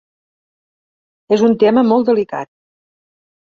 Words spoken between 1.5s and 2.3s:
tema molt